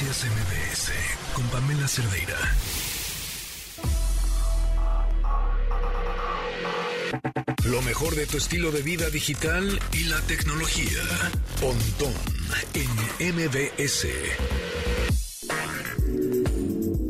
Noticias 0.00 0.30
MBS 0.30 0.92
con 1.34 1.44
Pamela 1.50 1.86
Cerdeira. 1.86 2.38
Lo 7.70 7.82
mejor 7.82 8.14
de 8.14 8.26
tu 8.26 8.38
estilo 8.38 8.70
de 8.70 8.80
vida 8.80 9.10
digital 9.10 9.78
y 9.92 10.04
la 10.08 10.18
tecnología. 10.22 11.02
Pontón 11.60 12.14
en 12.72 13.34
MBS. 13.36 14.08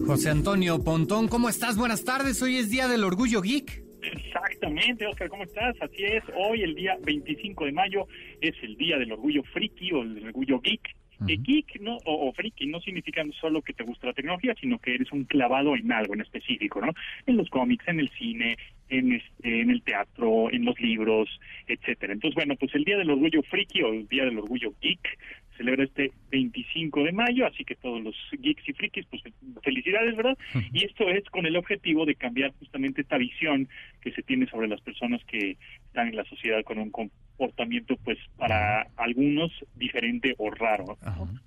José 0.04 0.30
Antonio 0.30 0.82
Pontón, 0.82 1.28
¿cómo 1.28 1.48
estás? 1.48 1.76
Buenas 1.76 2.02
tardes. 2.04 2.42
Hoy 2.42 2.56
es 2.56 2.70
Día 2.70 2.88
del 2.88 3.04
Orgullo 3.04 3.40
Geek. 3.40 3.84
Exactamente, 4.02 5.06
Oscar, 5.06 5.28
¿cómo 5.28 5.44
estás? 5.44 5.76
Así 5.80 6.02
es, 6.02 6.24
hoy 6.34 6.62
el 6.62 6.74
día 6.74 6.98
25 7.04 7.66
de 7.66 7.72
mayo 7.72 8.08
es 8.40 8.54
el 8.62 8.76
Día 8.76 8.98
del 8.98 9.12
Orgullo 9.12 9.44
Friki 9.52 9.92
o 9.92 10.02
del 10.02 10.26
Orgullo 10.26 10.60
Geek. 10.60 10.99
Eh, 11.28 11.36
geek 11.36 11.80
no, 11.80 11.98
o, 12.04 12.32
friki 12.32 12.66
no 12.66 12.80
significan 12.80 13.32
solo 13.32 13.62
que 13.62 13.72
te 13.72 13.84
gusta 13.84 14.08
la 14.08 14.12
tecnología, 14.12 14.54
sino 14.60 14.78
que 14.78 14.94
eres 14.94 15.12
un 15.12 15.24
clavado 15.24 15.76
en 15.76 15.90
algo 15.92 16.14
en 16.14 16.22
específico, 16.22 16.80
¿no? 16.80 16.92
En 17.26 17.36
los 17.36 17.48
cómics, 17.50 17.86
en 17.88 18.00
el 18.00 18.10
cine, 18.10 18.56
en, 18.88 19.12
este, 19.12 19.60
en 19.60 19.70
el 19.70 19.82
teatro, 19.82 20.50
en 20.50 20.64
los 20.64 20.78
libros, 20.80 21.28
etcétera. 21.66 22.12
Entonces, 22.12 22.34
bueno, 22.34 22.56
pues 22.56 22.74
el 22.74 22.84
Día 22.84 22.96
del 22.96 23.10
Orgullo 23.10 23.42
Friki 23.42 23.82
o 23.82 23.92
el 23.92 24.08
Día 24.08 24.24
del 24.24 24.38
Orgullo 24.38 24.72
Geek 24.80 25.18
celebra 25.60 25.84
este 25.84 26.10
25 26.30 27.04
de 27.04 27.12
mayo, 27.12 27.46
así 27.46 27.64
que 27.66 27.74
todos 27.74 28.02
los 28.02 28.16
geeks 28.38 28.66
y 28.66 28.72
frikis, 28.72 29.04
pues 29.06 29.22
felicidades, 29.62 30.16
¿verdad? 30.16 30.38
Y 30.72 30.86
esto 30.86 31.06
es 31.10 31.22
con 31.28 31.44
el 31.44 31.54
objetivo 31.56 32.06
de 32.06 32.14
cambiar 32.14 32.52
justamente 32.58 33.02
esta 33.02 33.18
visión 33.18 33.68
que 34.00 34.10
se 34.12 34.22
tiene 34.22 34.46
sobre 34.46 34.68
las 34.68 34.80
personas 34.80 35.22
que 35.24 35.58
están 36.00 36.08
en 36.08 36.16
la 36.16 36.24
sociedad 36.24 36.62
con 36.64 36.78
un 36.78 36.90
comportamiento, 36.90 37.96
pues 38.04 38.18
para 38.36 38.86
algunos 38.96 39.52
diferente 39.76 40.34
o 40.38 40.50
raro. 40.50 40.96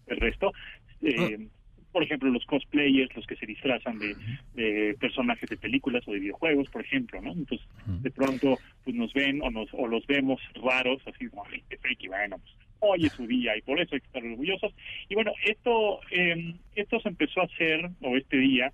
El 0.08 0.18
resto, 0.18 0.54
eh, 1.02 1.48
por 1.92 2.04
ejemplo, 2.04 2.30
los 2.30 2.46
cosplayers, 2.46 3.16
los 3.16 3.26
que 3.26 3.36
se 3.36 3.46
disfrazan 3.46 4.00
de, 4.00 4.96
personajes 5.00 5.50
de 5.50 5.58
películas 5.58 6.04
o 6.08 6.12
de 6.12 6.20
videojuegos, 6.20 6.70
por 6.70 6.82
ejemplo, 6.82 7.22
¿no? 7.22 7.32
Entonces, 7.32 7.68
de 7.86 8.12
pronto, 8.12 8.60
pues 8.84 8.96
nos 8.96 9.14
ven 9.14 9.42
o 9.42 9.50
nos 9.50 9.70
o 9.74 9.88
los 9.88 10.06
vemos 10.08 10.42
raros, 10.64 11.02
así 11.08 11.28
como, 11.28 11.44
qué 11.70 11.78
friki, 11.78 12.08
bueno, 12.08 12.38
pues 12.38 12.54
hoy 12.80 13.06
es 13.06 13.14
su 13.14 13.26
día 13.26 13.56
y 13.56 13.62
por 13.62 13.80
eso 13.80 13.96
hay 13.96 14.02
que 14.02 14.08
estar 14.08 14.24
orgullosos. 14.24 14.74
Y 15.10 15.16
bueno, 15.16 15.32
esto, 15.46 16.00
eh, 16.12 16.56
esto 16.76 17.00
se 17.00 17.10
empezó 17.10 17.42
a 17.42 17.46
hacer, 17.46 17.90
o 18.02 18.18
este 18.18 18.38
día 18.38 18.74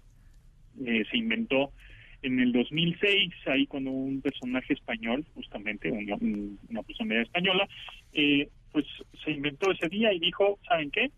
eh, 0.86 1.04
se 1.10 1.18
inventó 1.18 1.72
en 2.22 2.40
el 2.40 2.52
2006, 2.52 3.34
ahí 3.48 3.66
cuando 3.68 3.92
un 3.92 4.22
personaje 4.22 4.74
español, 4.74 5.26
justamente 5.36 5.92
una, 5.92 6.16
una 6.70 6.84
personalidad 6.84 7.24
española, 7.24 7.68
eh, 8.14 8.50
pues 8.72 8.86
se 9.24 9.32
inventó 9.32 9.72
ese 9.72 9.88
día 9.90 10.14
y 10.14 10.20
dijo, 10.20 10.60
¿saben 10.68 10.92
qué? 10.92 11.12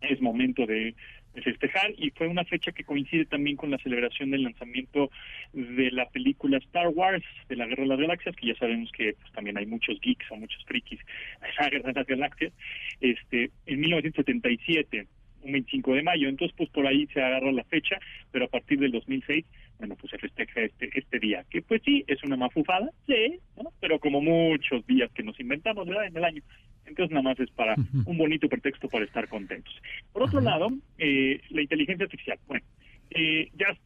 Es 0.00 0.20
momento 0.20 0.66
de 0.66 0.94
festejar 1.42 1.92
y 1.96 2.10
fue 2.10 2.28
una 2.28 2.44
fecha 2.44 2.72
que 2.72 2.84
coincide 2.84 3.24
también 3.26 3.56
con 3.56 3.70
la 3.70 3.78
celebración 3.78 4.30
del 4.30 4.42
lanzamiento 4.42 5.10
de 5.52 5.90
la 5.90 6.08
película 6.08 6.58
Star 6.58 6.88
Wars 6.88 7.24
de 7.48 7.56
la 7.56 7.66
Guerra 7.66 7.82
de 7.82 7.88
las 7.88 8.00
Galaxias, 8.00 8.36
que 8.36 8.48
ya 8.48 8.56
sabemos 8.56 8.90
que 8.92 9.14
pues, 9.14 9.32
también 9.32 9.56
hay 9.56 9.66
muchos 9.66 10.00
geeks 10.00 10.30
o 10.30 10.36
muchos 10.36 10.64
frikis 10.64 10.98
de 10.98 11.48
la 11.58 11.70
Guerra 11.70 11.92
de 11.92 12.00
las 12.00 12.06
Galaxias, 12.06 12.52
este, 13.00 13.50
en 13.66 13.80
1977 13.80 15.06
un 15.48 15.52
25 15.52 15.94
de 15.94 16.02
mayo, 16.02 16.28
entonces 16.28 16.54
pues 16.56 16.68
por 16.70 16.86
ahí 16.86 17.06
se 17.12 17.20
agarra 17.20 17.50
la 17.52 17.64
fecha, 17.64 17.98
pero 18.30 18.44
a 18.44 18.48
partir 18.48 18.78
del 18.78 18.92
2006, 18.92 19.44
bueno, 19.78 19.96
pues 19.96 20.10
se 20.10 20.18
festeja 20.18 20.60
este 20.60 20.90
este 20.94 21.18
día, 21.18 21.44
que 21.50 21.62
pues 21.62 21.82
sí, 21.84 22.04
es 22.06 22.22
una 22.22 22.36
mafufada, 22.36 22.90
sí, 23.06 23.38
pero 23.80 23.98
como 23.98 24.20
muchos 24.20 24.86
días 24.86 25.10
que 25.12 25.22
nos 25.22 25.38
inventamos, 25.40 25.86
¿verdad?, 25.86 26.06
en 26.06 26.16
el 26.16 26.24
año. 26.24 26.42
Entonces 26.86 27.10
nada 27.10 27.22
más 27.22 27.40
es 27.40 27.50
para 27.50 27.74
un 28.06 28.16
bonito 28.16 28.48
pretexto 28.48 28.88
para 28.88 29.04
estar 29.04 29.28
contentos. 29.28 29.74
Por 30.12 30.22
otro 30.22 30.40
lado, 30.40 30.68
eh, 30.98 31.40
la 31.50 31.62
inteligencia 31.62 32.04
artificial. 32.04 32.38
Bueno, 32.46 32.64
eh, 33.10 33.50
ya 33.54 33.76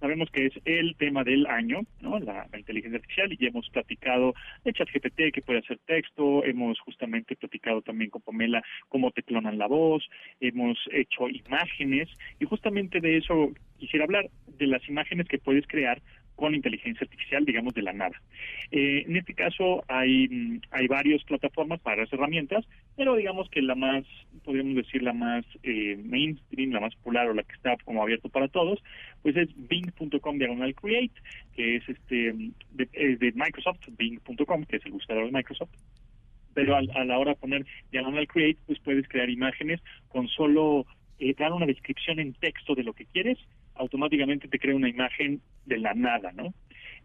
sabemos 0.00 0.30
que 0.30 0.46
es 0.46 0.52
el 0.64 0.96
tema 0.96 1.24
del 1.24 1.46
año, 1.46 1.80
¿no? 2.00 2.18
La, 2.18 2.46
inteligencia 2.56 2.98
artificial, 2.98 3.36
y 3.38 3.46
hemos 3.46 3.68
platicado 3.70 4.34
de 4.64 4.72
ChatGPT 4.72 5.32
que 5.32 5.42
puede 5.42 5.60
hacer 5.60 5.78
texto, 5.86 6.44
hemos 6.44 6.80
justamente 6.80 7.36
platicado 7.36 7.82
también 7.82 8.10
con 8.10 8.22
Pamela 8.22 8.62
cómo 8.88 9.10
te 9.10 9.22
clonan 9.22 9.58
la 9.58 9.66
voz, 9.66 10.08
hemos 10.40 10.78
hecho 10.92 11.28
imágenes, 11.28 12.08
y 12.40 12.44
justamente 12.44 13.00
de 13.00 13.18
eso 13.18 13.52
quisiera 13.78 14.04
hablar, 14.04 14.28
de 14.58 14.66
las 14.66 14.88
imágenes 14.88 15.28
que 15.28 15.38
puedes 15.38 15.66
crear 15.66 16.00
con 16.36 16.54
inteligencia 16.54 17.04
artificial, 17.04 17.44
digamos, 17.44 17.74
de 17.74 17.82
la 17.82 17.92
nada. 17.92 18.22
Eh, 18.70 19.04
en 19.06 19.16
este 19.16 19.34
caso 19.34 19.84
hay, 19.88 20.28
mm, 20.28 20.60
hay 20.70 20.86
varias 20.86 21.24
plataformas, 21.24 21.82
varias 21.82 22.12
herramientas, 22.12 22.64
pero 22.96 23.16
digamos 23.16 23.48
que 23.50 23.62
la 23.62 23.74
más, 23.74 24.04
podríamos 24.44 24.76
decir, 24.76 25.02
la 25.02 25.12
más 25.12 25.44
eh, 25.62 25.96
mainstream, 26.04 26.70
la 26.70 26.80
más 26.80 26.94
popular 26.96 27.28
o 27.28 27.34
la 27.34 27.42
que 27.42 27.54
está 27.54 27.76
como 27.84 28.02
abierto 28.02 28.28
para 28.28 28.48
todos, 28.48 28.82
pues 29.22 29.36
es 29.36 29.48
bing.com 29.56 30.38
diagonal 30.38 30.74
create, 30.74 31.14
que 31.54 31.76
es 31.76 31.88
este 31.88 32.34
de, 32.72 33.16
de 33.16 33.32
Microsoft, 33.34 33.88
bing.com, 33.96 34.64
que 34.64 34.76
es 34.76 34.86
el 34.86 34.92
buscador 34.92 35.26
de 35.26 35.32
Microsoft 35.32 35.70
pero 36.54 36.74
a, 36.74 36.78
a, 36.78 37.04
la 37.04 37.18
hora 37.18 37.32
de 37.32 37.36
poner 37.36 37.66
diagonal 37.92 38.26
create, 38.26 38.58
pues 38.66 38.78
puedes 38.78 39.06
crear 39.08 39.28
imágenes 39.28 39.78
con 40.08 40.26
solo 40.26 40.86
eh, 41.18 41.34
dar 41.38 41.52
una 41.52 41.66
descripción 41.66 42.20
en 42.20 42.34
texto 42.34 42.74
de 42.74 42.82
lo 42.82 42.92
que 42.92 43.06
quieres, 43.06 43.38
automáticamente 43.78 44.48
te 44.48 44.58
crea 44.58 44.74
una 44.74 44.88
imagen 44.88 45.40
de 45.64 45.78
la 45.78 45.94
nada, 45.94 46.32
¿no? 46.32 46.54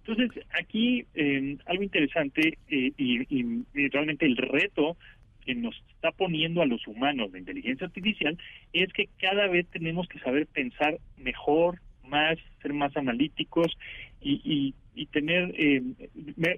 Entonces, 0.05 0.43
aquí 0.57 1.05
eh, 1.13 1.57
algo 1.65 1.83
interesante 1.83 2.57
eh, 2.69 2.91
y, 2.97 3.63
realmente 3.89 4.25
el 4.25 4.37
reto 4.37 4.97
que 5.45 5.55
nos 5.55 5.75
está 5.95 6.11
poniendo 6.11 6.61
a 6.61 6.65
los 6.65 6.85
humanos 6.87 7.31
de 7.31 7.39
inteligencia 7.39 7.87
artificial 7.87 8.37
es 8.73 8.91
que 8.93 9.09
cada 9.19 9.47
vez 9.47 9.67
tenemos 9.67 10.07
que 10.07 10.19
saber 10.19 10.47
pensar 10.47 10.99
mejor, 11.17 11.79
más, 12.07 12.37
ser 12.61 12.73
más 12.73 12.95
analíticos 12.97 13.77
y, 14.21 14.73
y, 14.95 15.05
tener, 15.07 15.53
eh, 15.57 15.81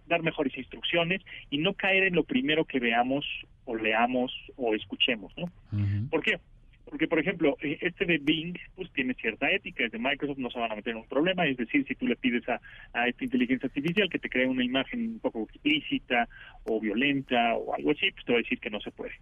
dar 0.07 0.21
mejores 0.21 0.57
instrucciones 0.57 1.21
y 1.49 1.59
no 1.59 1.73
caer 1.73 2.03
en 2.03 2.15
lo 2.15 2.23
primero 2.23 2.65
que 2.65 2.79
veamos 2.79 3.25
o 3.65 3.75
leamos 3.75 4.33
o 4.55 4.73
escuchemos, 4.73 5.33
¿no? 5.37 5.51
¿Por 6.09 6.23
qué? 6.23 6.39
Porque, 6.93 7.07
por 7.07 7.17
ejemplo, 7.17 7.57
eh, 7.59 7.79
este 7.81 8.05
de 8.05 8.19
Bing, 8.19 8.55
pues 8.75 8.87
tiene 8.93 9.15
cierta 9.15 9.49
ética, 9.49 9.83
de 9.89 9.97
Microsoft 9.97 10.37
no 10.37 10.51
se 10.51 10.59
van 10.59 10.71
a 10.71 10.75
meter 10.75 10.91
en 10.91 10.97
un 10.97 11.07
problema, 11.07 11.43
es 11.47 11.57
decir, 11.57 11.83
si 11.87 11.95
tú 11.95 12.05
le 12.05 12.15
pides 12.15 12.47
a, 12.47 12.61
a 12.93 13.07
esta 13.07 13.23
inteligencia 13.23 13.65
artificial 13.65 14.07
que 14.11 14.19
te 14.19 14.29
cree 14.29 14.45
una 14.45 14.63
imagen 14.63 15.13
un 15.13 15.19
poco 15.19 15.41
explícita 15.41 16.29
o 16.65 16.79
violenta 16.79 17.55
o 17.55 17.73
algo 17.73 17.89
así, 17.89 18.11
pues 18.11 18.23
te 18.25 18.33
va 18.33 18.37
a 18.37 18.41
decir 18.43 18.59
que 18.59 18.69
no 18.69 18.79
se 18.79 18.91
puede. 18.91 19.13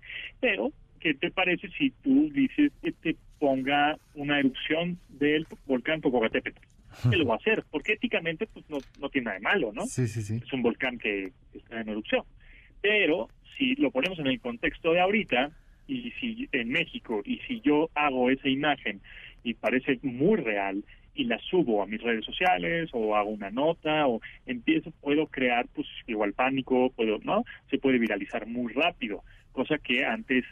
Pero, 0.41 0.73
¿qué 0.99 1.13
te 1.13 1.31
parece 1.31 1.69
si 1.69 1.91
tú 2.03 2.29
dices 2.33 2.73
que 2.83 2.91
te 2.91 3.15
ponga 3.39 3.97
una 4.15 4.39
erupción 4.39 4.99
del 5.07 5.47
volcán 5.65 6.01
Popocatépetl? 6.01 6.59
¿Qué 7.09 7.15
lo 7.15 7.25
va 7.25 7.35
a 7.35 7.37
hacer? 7.37 7.63
Porque 7.71 7.93
éticamente, 7.93 8.47
pues 8.47 8.69
no, 8.69 8.79
no 8.99 9.07
tiene 9.07 9.27
nada 9.27 9.37
de 9.37 9.43
malo, 9.43 9.71
¿no? 9.71 9.85
Sí, 9.85 10.09
sí, 10.09 10.23
sí. 10.23 10.41
Es 10.45 10.51
un 10.51 10.61
volcán 10.61 10.97
que 10.97 11.31
está 11.53 11.79
en 11.79 11.87
erupción. 11.87 12.25
Pero, 12.81 13.29
si 13.57 13.75
lo 13.75 13.91
ponemos 13.91 14.19
en 14.19 14.27
el 14.27 14.41
contexto 14.41 14.91
de 14.91 14.99
ahorita, 14.99 15.51
y 15.91 16.11
si 16.11 16.47
en 16.51 16.69
México 16.69 17.21
y 17.25 17.39
si 17.47 17.59
yo 17.61 17.89
hago 17.95 18.29
esa 18.29 18.47
imagen 18.47 19.01
y 19.43 19.53
parece 19.55 19.99
muy 20.01 20.37
real 20.37 20.83
y 21.13 21.25
la 21.25 21.37
subo 21.39 21.83
a 21.83 21.85
mis 21.85 22.01
redes 22.01 22.23
sociales 22.23 22.89
o 22.93 23.15
hago 23.15 23.29
una 23.29 23.51
nota 23.51 24.07
o 24.07 24.21
empiezo 24.45 24.91
puedo 25.01 25.27
crear 25.27 25.67
pues 25.73 25.87
igual 26.07 26.33
pánico 26.33 26.91
puedo 26.91 27.19
no 27.23 27.43
se 27.69 27.77
puede 27.77 27.99
viralizar 27.99 28.47
muy 28.47 28.71
rápido 28.71 29.23
cosa 29.51 29.77
que 29.77 30.05
antes 30.05 30.45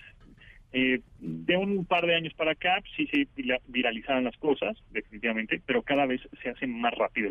eh, 0.73 0.99
de 1.19 1.57
un 1.57 1.85
par 1.85 2.05
de 2.05 2.15
años 2.15 2.33
para 2.33 2.51
acá 2.51 2.81
sí 2.97 3.07
se 3.07 3.27
viralizaban 3.67 4.25
las 4.25 4.37
cosas 4.37 4.77
definitivamente 4.91 5.61
pero 5.65 5.83
cada 5.83 6.05
vez 6.05 6.21
se 6.43 6.49
hace 6.49 6.67
más 6.67 6.93
rápido 6.95 7.29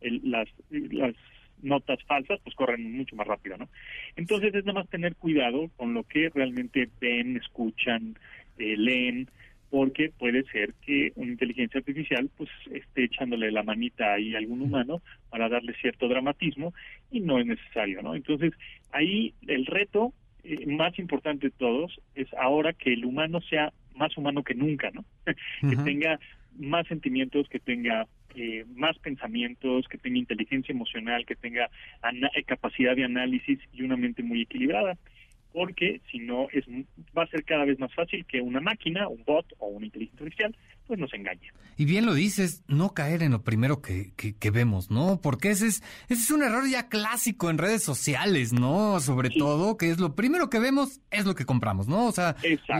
el, 0.00 0.20
las 0.24 0.48
las 0.70 1.14
notas 1.62 2.02
falsas, 2.04 2.40
pues 2.42 2.54
corren 2.54 2.96
mucho 2.96 3.16
más 3.16 3.26
rápido, 3.26 3.56
¿no? 3.56 3.68
Entonces 4.16 4.54
es 4.54 4.64
nada 4.64 4.80
más 4.80 4.88
tener 4.88 5.16
cuidado 5.16 5.70
con 5.76 5.94
lo 5.94 6.04
que 6.04 6.30
realmente 6.30 6.88
ven, 7.00 7.36
escuchan, 7.36 8.16
eh, 8.58 8.76
leen, 8.76 9.28
porque 9.70 10.10
puede 10.18 10.42
ser 10.50 10.74
que 10.84 11.12
una 11.14 11.30
inteligencia 11.30 11.78
artificial 11.78 12.28
pues 12.36 12.50
esté 12.72 13.04
echándole 13.04 13.52
la 13.52 13.62
manita 13.62 14.14
ahí 14.14 14.34
a 14.34 14.38
algún 14.38 14.60
humano 14.62 15.00
para 15.30 15.48
darle 15.48 15.74
cierto 15.80 16.08
dramatismo 16.08 16.74
y 17.10 17.20
no 17.20 17.38
es 17.38 17.46
necesario, 17.46 18.02
¿no? 18.02 18.14
Entonces 18.14 18.52
ahí 18.90 19.32
el 19.46 19.66
reto 19.66 20.12
eh, 20.42 20.66
más 20.66 20.98
importante 20.98 21.46
de 21.46 21.54
todos 21.56 22.00
es 22.14 22.26
ahora 22.34 22.72
que 22.72 22.92
el 22.92 23.04
humano 23.04 23.40
sea 23.42 23.72
más 23.94 24.16
humano 24.16 24.42
que 24.42 24.54
nunca, 24.54 24.90
¿no? 24.90 25.04
que 25.26 25.76
tenga 25.84 26.18
más 26.58 26.86
sentimientos, 26.88 27.48
que 27.48 27.60
tenga 27.60 28.06
más 28.76 28.98
pensamientos, 28.98 29.86
que 29.88 29.98
tenga 29.98 30.18
inteligencia 30.18 30.72
emocional, 30.72 31.26
que 31.26 31.36
tenga 31.36 31.70
eh, 32.34 32.42
capacidad 32.44 32.96
de 32.96 33.04
análisis 33.04 33.58
y 33.72 33.82
una 33.82 33.96
mente 33.96 34.22
muy 34.22 34.42
equilibrada. 34.42 34.96
Porque 35.52 36.00
si 36.10 36.18
no 36.18 36.48
es 36.52 36.64
va 37.16 37.24
a 37.24 37.26
ser 37.28 37.44
cada 37.44 37.64
vez 37.64 37.78
más 37.78 37.92
fácil 37.94 38.24
que 38.26 38.40
una 38.40 38.60
máquina, 38.60 39.08
un 39.08 39.22
bot 39.24 39.46
o 39.58 39.66
una 39.68 39.86
inteligencia 39.86 40.24
artificial 40.24 40.56
pues 40.86 40.98
nos 40.98 41.14
engañe. 41.14 41.52
Y 41.76 41.84
bien 41.84 42.04
lo 42.04 42.14
dices, 42.14 42.64
no 42.66 42.94
caer 42.94 43.22
en 43.22 43.30
lo 43.30 43.44
primero 43.44 43.80
que, 43.80 44.12
que, 44.16 44.50
vemos, 44.50 44.90
¿no? 44.90 45.20
Porque 45.22 45.50
ese 45.50 45.68
es, 45.68 45.82
ese 46.08 46.20
es 46.20 46.30
un 46.32 46.42
error 46.42 46.64
ya 46.68 46.88
clásico 46.88 47.48
en 47.48 47.58
redes 47.58 47.84
sociales, 47.84 48.52
¿no? 48.52 48.98
Sobre 48.98 49.30
todo, 49.30 49.76
que 49.76 49.90
es 49.90 50.00
lo 50.00 50.16
primero 50.16 50.50
que 50.50 50.58
vemos, 50.58 51.00
es 51.12 51.26
lo 51.26 51.36
que 51.36 51.44
compramos, 51.44 51.86
¿no? 51.86 52.06
O 52.06 52.12
sea, 52.12 52.34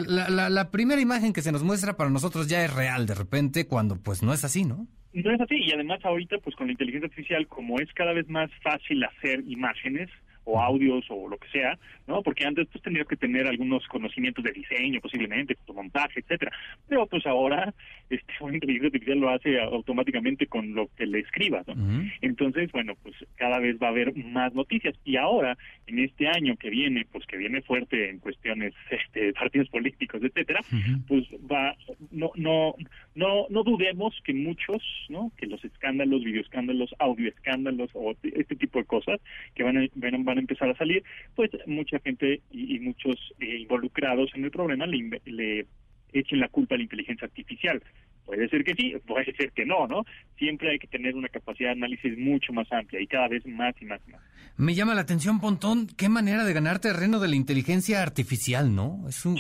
la, 0.07 0.29
la, 0.29 0.51
la 0.51 0.71
primera 0.73 1.01
imagen 1.01 1.33
que 1.33 1.41
se 1.41 1.53
nos 1.53 1.63
muestra 1.63 1.97
para 1.97 2.11
nosotros 2.11 2.49
ya 2.49 2.65
es 2.65 2.75
real 2.75 3.07
de 3.07 3.15
repente, 3.15 3.67
cuando 3.69 3.97
pues 3.97 4.25
no 4.25 4.35
es 4.35 4.45
así, 4.45 4.65
¿no? 4.65 4.89
No 5.13 5.33
es 5.33 5.41
así, 5.41 5.57
y 5.57 5.73
además 5.73 6.01
ahorita 6.05 6.39
pues 6.39 6.55
con 6.57 6.67
la 6.67 6.73
inteligencia 6.73 7.07
artificial, 7.07 7.47
como 7.47 7.79
es 7.81 7.93
cada 7.95 8.13
vez 8.13 8.29
más 8.29 8.51
fácil 8.63 9.03
hacer 9.05 9.43
imágenes, 9.47 10.09
o 10.51 10.61
audios 10.61 11.05
o 11.09 11.29
lo 11.29 11.39
que 11.39 11.49
sea, 11.49 11.79
¿no? 12.07 12.23
Porque 12.23 12.45
antes 12.45 12.67
pues 12.71 12.83
tendrías 12.83 13.07
que 13.07 13.17
tener 13.17 13.47
algunos 13.47 13.87
conocimientos 13.87 14.45
de 14.45 14.53
diseño 14.53 15.01
posiblemente, 15.01 15.57
montaje, 15.73 16.21
etcétera. 16.21 16.53
Pero 16.89 17.07
pues 17.07 17.25
ahora 17.27 17.73
este 18.09 18.33
una 18.41 18.55
inteligencia 18.55 18.89
artificial 18.89 19.19
lo 19.19 19.31
hace 19.31 19.61
automáticamente 19.61 20.47
con 20.47 20.75
lo 20.75 20.89
que 20.97 21.07
le 21.07 21.21
escribas, 21.21 21.67
¿no? 21.69 21.75
Entonces, 22.21 22.71
bueno, 22.73 22.95
pues 23.03 23.15
cada 23.37 23.59
vez 23.59 23.77
va 23.81 23.89
a 23.89 23.91
haber 23.91 24.15
más 24.17 24.53
noticias 24.55 24.95
y 25.05 25.17
ahora 25.17 25.57
en 25.87 25.99
este 25.99 26.27
año 26.29 26.57
que 26.57 26.71
viene, 26.71 27.07
pues 27.11 27.27
que 27.27 27.37
viene 27.37 27.63
fuerte 27.63 28.11
en 28.11 28.19
cuestiones 28.19 28.75
este, 28.91 29.33
partidos 29.33 29.69
políticos, 29.69 30.21
etcétera, 30.23 30.61
pues 31.07 31.25
va 31.51 31.77
no 32.11 32.31
no 32.35 32.75
no 33.15 33.47
no 33.51 33.63
dudemos 33.63 34.15
que 34.25 34.33
muchos, 34.33 34.83
¿no? 35.09 35.33
Que 35.37 35.47
los 35.47 35.65
escándalos, 35.65 36.23
videoescándalos, 36.25 36.95
escándalos 37.19 37.91
o 37.95 38.15
este 38.23 38.57
tipo 38.57 38.79
de 38.79 38.85
cosas 38.85 39.21
que 39.55 39.63
van 39.63 39.79
a, 39.79 39.87
van, 39.95 40.25
van 40.25 40.39
a 40.39 40.41
empezar 40.41 40.71
a 40.71 40.77
salir, 40.77 41.03
pues 41.35 41.51
mucha 41.67 41.99
gente 42.01 42.41
y, 42.51 42.79
muchos 42.81 43.17
eh, 43.41 43.59
involucrados 43.59 44.31
en 44.35 44.45
el 44.45 44.51
problema 44.51 44.87
le, 44.87 45.21
le 45.25 45.67
echen 46.13 46.41
la 46.41 46.49
culpa 46.49 46.75
a 46.75 46.79
la 46.79 46.85
inteligencia 46.85 47.27
artificial. 47.27 47.83
Puede 48.25 48.49
ser 48.49 48.63
que 48.63 48.75
sí, 48.75 48.95
puede 49.07 49.35
ser 49.35 49.51
que 49.53 49.65
no, 49.65 49.89
¿no? 49.89 50.05
Siempre 50.39 50.71
hay 50.71 50.79
que 50.79 50.87
tener 50.87 51.17
una 51.17 51.29
capacidad 51.29 51.71
de 51.71 51.73
análisis 51.73 52.17
mucho 52.17 52.53
más 52.53 52.71
amplia 52.71 53.01
y 53.01 53.07
cada 53.07 53.29
vez 53.29 53.45
más 53.47 53.75
y 53.81 53.85
más 53.87 54.01
y 54.07 54.13
más. 54.13 54.21
Me 54.57 54.75
llama 54.75 54.95
la 54.95 55.01
atención, 55.01 55.41
Pontón, 55.41 55.89
qué 55.97 56.09
manera 56.09 56.45
de 56.45 56.53
ganar 56.53 56.79
terreno 56.79 57.19
de 57.19 57.29
la 57.29 57.37
inteligencia 57.37 58.03
artificial, 58.03 58.75
¿no? 58.75 59.09
Es, 59.09 59.27
un, 59.27 59.37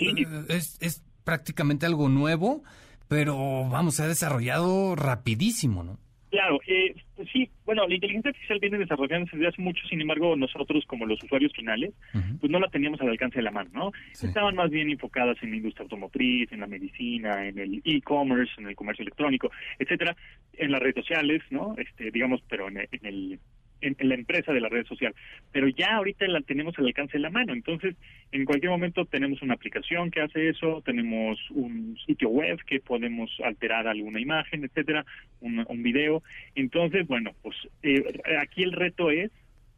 es, 0.48 0.78
es 0.80 1.04
prácticamente 1.24 1.86
algo 1.86 2.08
nuevo, 2.08 2.64
pero 3.10 3.68
vamos, 3.68 3.96
se 3.96 4.04
ha 4.04 4.06
desarrollado 4.06 4.94
rapidísimo, 4.94 5.82
¿no? 5.82 5.98
Claro, 6.30 6.60
eh, 6.68 6.94
pues 7.16 7.28
sí, 7.32 7.50
bueno, 7.66 7.88
la 7.88 7.94
inteligencia 7.94 8.28
artificial 8.28 8.60
viene 8.60 8.78
desarrollándose 8.78 9.36
desde 9.36 9.48
hace 9.48 9.60
mucho, 9.60 9.84
sin 9.88 10.00
embargo, 10.00 10.36
nosotros 10.36 10.84
como 10.86 11.06
los 11.06 11.20
usuarios 11.24 11.52
finales, 11.52 11.92
pues 12.38 12.52
no 12.52 12.60
la 12.60 12.68
teníamos 12.68 13.00
al 13.00 13.08
alcance 13.08 13.38
de 13.38 13.42
la 13.42 13.50
mano, 13.50 13.68
¿no? 13.72 13.92
Estaban 14.12 14.54
más 14.54 14.70
bien 14.70 14.90
enfocadas 14.90 15.36
en 15.42 15.50
la 15.50 15.56
industria 15.56 15.82
automotriz, 15.82 16.52
en 16.52 16.60
la 16.60 16.68
medicina, 16.68 17.48
en 17.48 17.58
el 17.58 17.82
e-commerce, 17.84 18.52
en 18.58 18.68
el 18.68 18.76
comercio 18.76 19.02
electrónico, 19.02 19.50
etcétera, 19.80 20.14
en 20.52 20.70
las 20.70 20.80
redes 20.80 20.94
sociales, 20.94 21.42
¿no? 21.50 21.74
Este, 21.78 22.12
digamos, 22.12 22.40
pero 22.48 22.68
en 22.68 22.78
el 22.78 23.40
en, 23.80 23.96
la 24.00 24.14
empresa 24.14 24.52
de 24.52 24.60
la 24.60 24.68
red 24.68 24.86
social, 24.86 25.14
pero 25.52 25.68
ya 25.68 25.96
ahorita 25.96 26.26
la 26.28 26.40
tenemos 26.40 26.78
al 26.78 26.86
alcance 26.86 27.18
de 27.18 27.22
la 27.22 27.30
mano, 27.30 27.52
entonces 27.52 27.96
en 28.32 28.44
cualquier 28.44 28.70
momento 28.70 29.04
tenemos 29.04 29.42
una 29.42 29.54
aplicación 29.54 30.10
que 30.10 30.20
hace 30.20 30.48
eso, 30.48 30.82
tenemos 30.84 31.38
un 31.50 31.98
sitio 32.06 32.28
web 32.28 32.58
que 32.66 32.80
podemos 32.80 33.30
alterar 33.44 33.88
alguna 33.88 34.20
imagen, 34.20 34.64
etcétera, 34.64 35.04
un, 35.40 35.64
un 35.68 35.82
video, 35.82 36.22
entonces 36.54 37.06
bueno, 37.06 37.32
pues 37.42 37.56
eh, 37.82 38.02
aquí 38.40 38.62
el 38.62 38.72
reto 38.72 39.10
es 39.10 39.30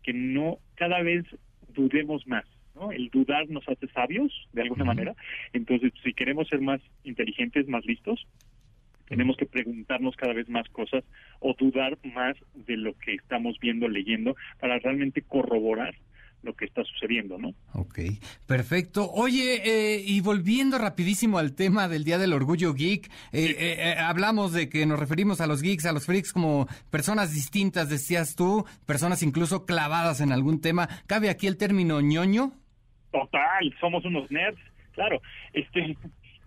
que 0.03 0.13
no 0.13 0.59
cada 0.75 1.03
vez 1.03 1.25
dudemos 1.75 2.27
más, 2.27 2.45
¿no? 2.75 2.93
El 2.93 3.09
dudar 3.11 3.49
nos 3.49 3.69
hace 3.69 3.87
sabios, 3.89 4.49
de 4.53 4.63
alguna 4.63 4.85
manera. 4.85 5.15
Entonces, 5.53 5.93
si 6.03 6.13
queremos 6.13 6.49
ser 6.49 6.61
más 6.61 6.81
inteligentes, 7.05 7.69
más 7.69 7.85
listos, 7.85 8.27
tenemos 9.13 9.37
que 9.37 9.45
preguntarnos 9.45 10.17
cada 10.17 10.33
vez 10.33 10.49
más 10.49 10.67
cosas 10.71 11.05
o 11.41 11.55
dudar 11.59 11.99
más 12.15 12.35
de 12.55 12.79
lo 12.79 12.97
que 12.97 13.13
estamos 13.13 13.59
viendo, 13.61 13.87
leyendo, 13.87 14.37
para 14.59 14.79
realmente 14.79 15.21
corroborar 15.21 15.95
lo 16.43 16.55
que 16.55 16.65
está 16.65 16.83
sucediendo, 16.83 17.37
¿no? 17.39 17.51
Ok, 17.75 17.99
perfecto. 18.47 19.11
Oye, 19.13 19.61
eh, 19.65 20.03
y 20.05 20.23
volviendo 20.23 20.79
rapidísimo 20.79 21.39
al 21.39 21.55
tema 21.55 21.89
del 21.89 22.05
Día 22.05 22.17
del 22.17 22.33
Orgullo 22.33 22.73
Geek, 22.73 23.07
eh, 23.33 23.55
eh, 23.59 23.95
hablamos 23.99 24.55
de 24.55 24.71
que 24.71 24.87
nos 24.87 24.99
referimos 24.99 25.43
a 25.43 25.47
los 25.47 25.61
geeks, 25.61 25.85
a 25.85 25.93
los 25.93 26.07
freaks 26.07 26.33
como 26.33 26.67
personas 26.91 27.35
distintas, 27.35 27.91
decías 27.91 28.35
tú, 28.35 28.65
personas 28.87 29.23
incluso 29.23 29.67
clavadas 29.67 30.23
en 30.23 30.33
algún 30.33 30.63
tema. 30.63 30.89
¿Cabe 31.07 31.29
aquí 31.29 31.47
el 31.47 31.59
término 31.59 32.01
ñoño? 32.01 32.55
Total, 33.13 33.75
somos 33.79 34.05
unos 34.07 34.31
nerds, 34.31 34.59
claro. 34.95 35.21
Este, 35.53 35.99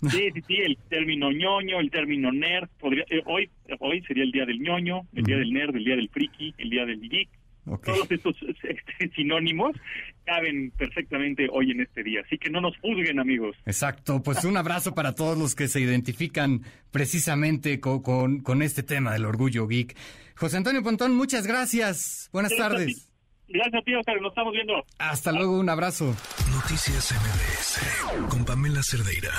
Sí, 0.01 0.29
sí, 0.33 0.41
sí, 0.47 0.55
el 0.57 0.77
término 0.89 1.31
ñoño, 1.31 1.79
el 1.79 1.89
término 1.89 2.31
nerd. 2.31 2.69
Podría, 2.79 3.03
eh, 3.09 3.21
hoy, 3.25 3.49
hoy 3.79 4.01
sería 4.01 4.23
el 4.23 4.31
día 4.31 4.45
del 4.45 4.59
ñoño, 4.59 5.01
el 5.13 5.23
día 5.23 5.37
del 5.37 5.51
nerd, 5.51 5.75
el 5.75 5.83
día 5.83 5.95
del 5.95 6.09
friki, 6.09 6.53
el 6.57 6.69
día 6.69 6.85
del 6.85 7.01
geek. 7.01 7.29
Todos 7.65 8.11
estos 8.11 8.35
este, 8.63 9.09
sinónimos 9.15 9.75
caben 10.23 10.71
perfectamente 10.77 11.47
hoy 11.51 11.71
en 11.71 11.81
este 11.81 12.03
día. 12.03 12.21
Así 12.25 12.37
que 12.37 12.49
no 12.49 12.61
nos 12.61 12.77
juzguen, 12.77 13.19
amigos. 13.19 13.55
Exacto. 13.65 14.21
Pues 14.21 14.43
un 14.45 14.57
abrazo 14.57 14.93
para 14.93 15.15
todos 15.15 15.37
los 15.37 15.55
que 15.55 15.67
se 15.67 15.79
identifican 15.81 16.61
precisamente 16.91 17.79
con, 17.79 18.41
con, 18.41 18.61
este 18.61 18.83
tema 18.83 19.13
del 19.13 19.25
orgullo 19.25 19.67
geek. 19.67 19.95
José 20.35 20.57
Antonio 20.57 20.83
Pontón, 20.83 21.15
muchas 21.15 21.47
gracias. 21.47 22.29
Buenas 22.31 22.55
tardes. 22.55 23.09
Gracias 23.47 23.81
a 23.81 23.83
ti, 23.83 23.95
Oscar. 23.95 24.21
Nos 24.21 24.31
estamos 24.31 24.53
viendo. 24.53 24.85
Hasta 24.99 25.31
luego. 25.31 25.59
Un 25.59 25.69
abrazo. 25.69 26.15
Noticias 26.51 27.13
MBS 27.13 28.29
con 28.29 28.45
Pamela 28.45 28.81
Cerdeira. 28.83 29.31